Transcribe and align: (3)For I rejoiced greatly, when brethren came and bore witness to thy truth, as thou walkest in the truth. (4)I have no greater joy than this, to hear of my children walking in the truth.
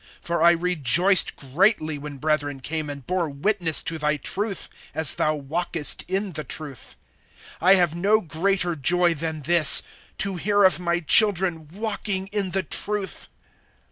(3)For 0.25 0.43
I 0.43 0.49
rejoiced 0.49 1.35
greatly, 1.35 1.99
when 1.99 2.17
brethren 2.17 2.59
came 2.59 2.89
and 2.89 3.05
bore 3.05 3.29
witness 3.29 3.83
to 3.83 3.99
thy 3.99 4.17
truth, 4.17 4.67
as 4.95 5.13
thou 5.13 5.35
walkest 5.35 6.03
in 6.07 6.31
the 6.31 6.43
truth. 6.43 6.95
(4)I 7.61 7.75
have 7.75 7.93
no 7.93 8.19
greater 8.19 8.75
joy 8.75 9.13
than 9.13 9.41
this, 9.43 9.83
to 10.17 10.37
hear 10.37 10.63
of 10.63 10.79
my 10.79 11.01
children 11.01 11.67
walking 11.67 12.25
in 12.31 12.49
the 12.49 12.63
truth. 12.63 13.29